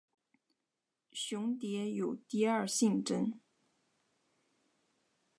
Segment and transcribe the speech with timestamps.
[1.11, 3.39] 雄蝶有第二性征。